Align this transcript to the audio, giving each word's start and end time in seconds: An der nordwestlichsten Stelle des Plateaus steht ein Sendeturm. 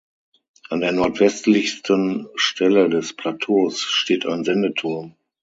An 0.69 0.81
der 0.81 0.93
nordwestlichsten 0.93 2.27
Stelle 2.33 2.89
des 2.89 3.15
Plateaus 3.15 3.81
steht 3.83 4.25
ein 4.25 4.43
Sendeturm. 4.43 5.15